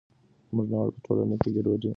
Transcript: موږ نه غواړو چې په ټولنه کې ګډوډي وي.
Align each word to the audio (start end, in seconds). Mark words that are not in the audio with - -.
موږ 0.55 0.65
نه 0.71 0.75
غواړو 0.77 0.91
چې 0.95 0.99
په 1.03 1.03
ټولنه 1.05 1.35
کې 1.41 1.49
ګډوډي 1.55 1.87
وي. 1.87 1.89